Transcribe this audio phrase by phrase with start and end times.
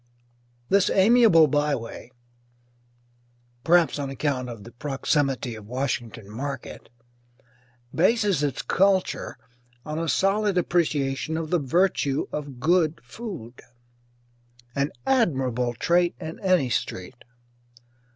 [0.69, 2.09] This amiable byway
[3.63, 6.89] (perhaps on account of the proximity of Washington Market)
[7.93, 9.37] bases its culture
[9.85, 13.61] on a solid appreciation of the virtue of good food,
[14.73, 17.23] an admirable trait in any street.